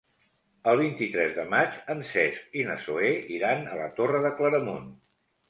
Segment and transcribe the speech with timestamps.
[0.69, 4.91] El vint-i-tres de maig en Cesc i na Zoè iran a la Torre de Claramunt.